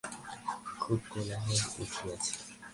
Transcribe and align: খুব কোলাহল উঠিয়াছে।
খুব 0.81 0.99
কোলাহল 1.11 1.59
উঠিয়াছে। 1.83 2.33